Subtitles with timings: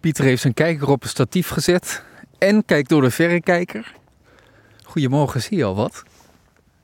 [0.00, 2.02] Pieter heeft zijn kijker op een statief gezet
[2.38, 3.94] en kijkt door de verrekijker.
[4.84, 6.02] Goedemorgen, zie je al wat?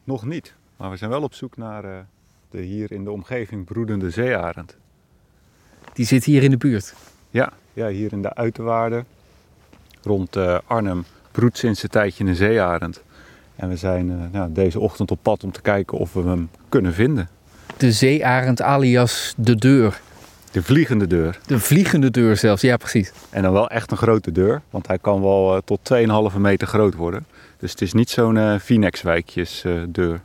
[0.04, 1.90] Nog niet, maar we zijn wel op zoek naar uh,
[2.50, 4.76] de hier in de omgeving broedende zeearend.
[5.92, 6.94] Die zit hier in de buurt?
[7.30, 9.06] Ja, ja hier in de uiterwaarden.
[10.02, 13.02] Rond uh, Arnhem broedt sinds een tijdje een zeearend.
[13.56, 16.50] En we zijn uh, nou, deze ochtend op pad om te kijken of we hem
[16.68, 17.28] kunnen vinden.
[17.76, 20.00] De zeearend alias de deur.
[20.56, 21.38] De vliegende deur.
[21.46, 23.12] De vliegende deur zelfs, ja precies.
[23.30, 25.80] En dan wel echt een grote deur, want hij kan wel uh, tot
[26.32, 27.26] 2,5 meter groot worden.
[27.58, 30.20] Dus het is niet zo'n uh, Phoenix-wijkjes uh, deur.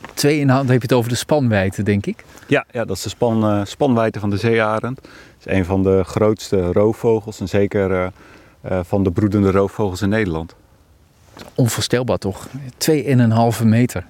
[0.00, 0.12] 2,5,
[0.46, 2.24] dan heb je het over de spanwijdte, denk ik?
[2.46, 4.96] Ja, ja dat is de span, spanwijdte van de zeearend.
[4.96, 8.12] Het is een van de grootste roofvogels en zeker
[8.62, 10.54] van de broedende roofvogels in Nederland.
[11.54, 12.46] Onvoorstelbaar toch?
[13.58, 14.04] 2,5 meter.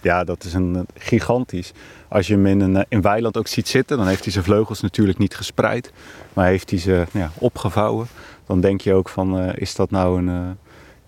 [0.00, 1.72] Ja, dat is een gigantisch.
[2.08, 4.80] Als je hem in een in weiland ook ziet zitten, dan heeft hij zijn vleugels
[4.80, 5.92] natuurlijk niet gespreid,
[6.32, 8.06] maar heeft hij ze ja, opgevouwen.
[8.46, 10.50] Dan denk je ook van, uh, is dat nou een, uh,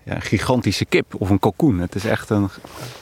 [0.03, 1.79] ja, gigantische kip of een kalkoen?
[1.79, 2.49] Het is echt een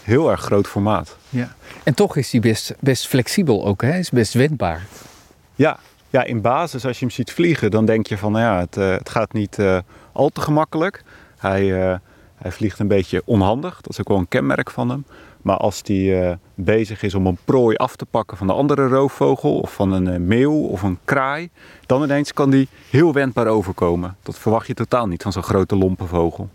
[0.04, 1.18] heel erg groot formaat.
[1.30, 1.56] Ja.
[1.84, 3.98] En toch is hij best, best flexibel ook, hè?
[3.98, 4.86] is best wendbaar.
[5.56, 5.80] Ja,
[6.10, 8.78] ja, in basis als je hem ziet vliegen, dan denk je van, nou ja, het,
[8.78, 9.58] uh, het gaat niet
[10.12, 11.04] al te gemakkelijk.
[11.38, 12.00] Hij,
[12.42, 15.06] hij vliegt een beetje onhandig, dat is ook wel een kenmerk van hem.
[15.42, 18.88] Maar als hij uh, bezig is om een prooi af te pakken van een andere
[18.88, 21.50] roofvogel of van een uh, meeuw of een kraai,
[21.86, 24.16] dan ineens kan die heel wendbaar overkomen.
[24.24, 26.50] Dat verwacht je totaal niet van zo'n grote lompe vogel.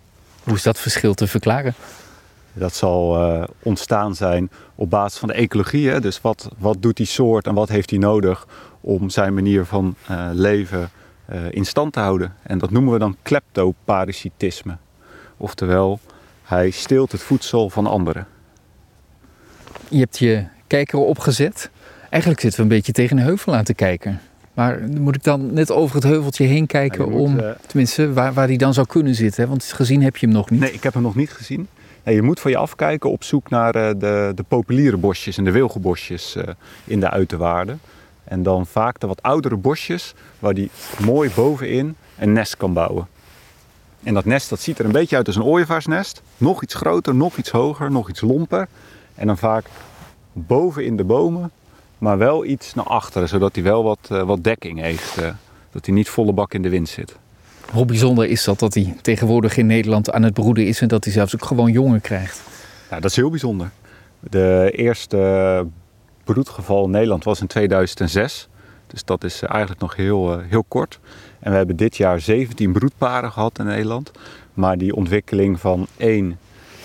[0.45, 1.75] Hoe is dat verschil te verklaren?
[2.53, 5.89] Dat zal uh, ontstaan zijn op basis van de ecologie.
[5.89, 6.01] Hè?
[6.01, 8.47] Dus wat, wat doet die soort en wat heeft hij nodig
[8.81, 9.95] om zijn manier van
[10.33, 10.91] leven
[11.51, 12.34] in stand te houden?
[12.42, 14.77] En dat noemen we dan kleptoparasitisme.
[15.37, 16.01] Oftewel,
[16.42, 18.27] hij steelt het voedsel van anderen.
[19.89, 21.70] Je hebt je kijker opgezet.
[22.11, 24.20] Eigenlijk zitten we een beetje tegen een heuvel aan te kijken.
[24.55, 28.33] Maar moet ik dan net over het heuveltje heen kijken om, moet, eh, tenminste, waar,
[28.33, 29.42] waar die dan zou kunnen zitten?
[29.42, 29.48] Hè?
[29.48, 30.61] Want gezien heb je hem nog niet.
[30.61, 31.69] Nee, ik heb hem nog niet gezien.
[32.05, 35.51] Je moet van je afkijken op zoek naar eh, de, de populiere bosjes en de
[35.51, 36.45] wilgenbosjes eh,
[36.85, 37.80] in de uiterwaarden.
[38.25, 40.70] En dan vaak de wat oudere bosjes waar die
[41.05, 43.07] mooi bovenin een nest kan bouwen.
[44.06, 46.22] En dat nest dat ziet er een beetje uit als een ooievaarsnest.
[46.36, 48.68] Nog iets groter, nog iets hoger, nog iets lomper.
[49.14, 49.67] En dan vaak
[50.33, 51.50] boven in de bomen,
[51.98, 55.18] maar wel iets naar achteren, zodat hij wel wat, uh, wat dekking heeft.
[55.18, 55.28] Uh,
[55.70, 57.16] dat hij niet volle bak in de wind zit.
[57.72, 61.05] Hoe bijzonder is dat dat hij tegenwoordig in Nederland aan het broeden is en dat
[61.05, 62.40] hij zelfs ook gewoon jongen krijgt?
[62.90, 63.70] Nou, dat is heel bijzonder.
[64.20, 65.66] De eerste
[66.24, 68.48] broedgeval in Nederland was in 2006.
[68.86, 70.98] Dus dat is eigenlijk nog heel, uh, heel kort.
[71.39, 74.11] En we hebben dit jaar 17 broedparen gehad in Nederland.
[74.55, 76.39] Maar die ontwikkeling van 1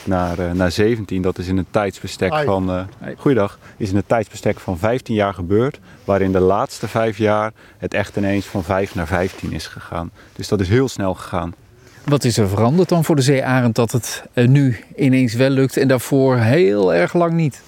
[0.03, 2.43] naar, uh, naar 17, dat is in een tijdsbestek Hi.
[2.43, 2.69] van.
[2.69, 2.83] Uh,
[3.17, 5.79] goeiedag, is in een tijdsbestek van 15 jaar gebeurd.
[6.05, 10.11] Waarin de laatste vijf jaar het echt ineens van 5 naar 15 is gegaan.
[10.33, 11.53] Dus dat is heel snel gegaan.
[12.05, 15.77] Wat is er veranderd dan voor de zeearend dat het uh, nu ineens wel lukt
[15.77, 17.61] en daarvoor heel erg lang niet?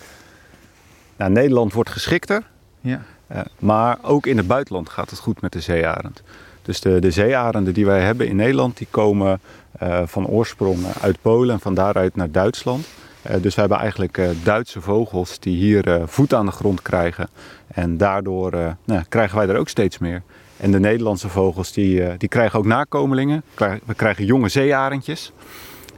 [1.15, 2.43] Nou, Nederland wordt geschikter.
[2.81, 3.01] Ja.
[3.33, 6.21] Uh, maar ook in het buitenland gaat het goed met de zeearend.
[6.61, 9.39] Dus de, de zeearenden die wij hebben in Nederland, die komen
[9.83, 12.85] uh, van oorsprong uit Polen en van daaruit naar Duitsland.
[13.27, 17.29] Uh, dus we hebben eigenlijk Duitse vogels die hier voet aan de grond krijgen.
[17.67, 18.51] En daardoor
[18.83, 20.21] nou, krijgen wij er ook steeds meer.
[20.57, 23.43] En de Nederlandse vogels die, die krijgen ook nakomelingen.
[23.85, 25.31] We krijgen jonge zeearendjes.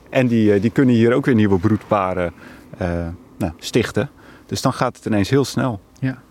[0.09, 2.33] En die, die kunnen hier ook weer nieuwe broedparen
[3.37, 4.09] nou, stichten.
[4.45, 5.79] Dus dan gaat het ineens heel snel.
[5.99, 6.23] Ja.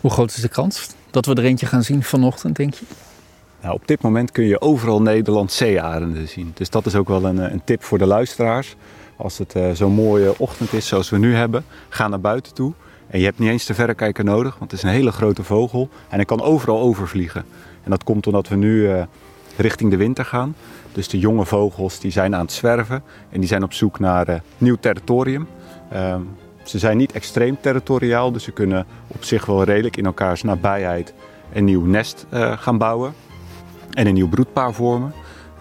[0.00, 2.84] Hoe groot is de kans dat we er eentje gaan zien vanochtend, denk je?
[3.60, 6.50] Nou, op dit moment kun je overal Nederland zeearenden zien.
[6.54, 8.76] Dus dat is ook wel een, een tip voor de luisteraars.
[9.16, 12.72] Als het uh, zo'n mooie ochtend is zoals we nu hebben, ga naar buiten toe.
[13.06, 15.88] En je hebt niet eens de verrekijker nodig, want het is een hele grote vogel.
[16.08, 17.44] En hij kan overal overvliegen.
[17.82, 19.02] En dat komt omdat we nu uh,
[19.56, 20.54] richting de winter gaan.
[20.92, 24.42] Dus de jonge vogels die zijn aan het zwerven en die zijn op zoek naar
[24.58, 25.46] nieuw territorium.
[26.62, 31.14] Ze zijn niet extreem territoriaal, dus ze kunnen op zich wel redelijk in elkaars nabijheid
[31.52, 32.26] een nieuw nest
[32.56, 33.14] gaan bouwen
[33.90, 35.12] en een nieuw broedpaar vormen.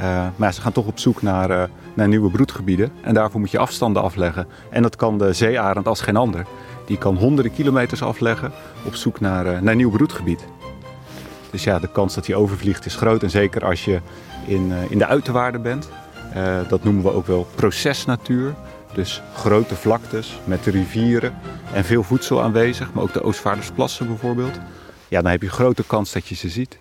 [0.02, 1.64] Uh, maar ze gaan toch op zoek naar, uh,
[1.94, 2.92] naar nieuwe broedgebieden.
[3.02, 4.48] En daarvoor moet je afstanden afleggen.
[4.70, 6.46] En dat kan de zeearend als geen ander.
[6.86, 8.52] Die kan honderden kilometers afleggen
[8.86, 10.46] op zoek naar, naar nieuw broedgebied.
[11.52, 13.24] Dus ja, de kans dat hij overvliegt is groot.
[13.24, 14.00] En zeker als je
[14.46, 15.90] in, in de uiterwaarden bent.
[16.68, 18.56] dat noemen we ook wel procesnatuur.
[18.94, 21.38] Dus grote vlaktes met rivieren
[21.74, 22.94] en veel voedsel aanwezig.
[22.94, 24.60] Maar ook de Oostvaardersplassen bijvoorbeeld.
[25.08, 26.78] Ja, dan heb je grote kans dat je ze ziet.